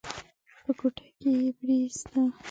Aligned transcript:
په 0.63 0.71
کوټه 0.79 1.07
کې 1.19 1.31
يې 1.41 1.49
پريېسته. 1.57 2.21